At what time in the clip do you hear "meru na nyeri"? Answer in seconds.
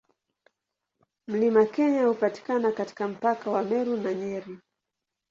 3.63-4.57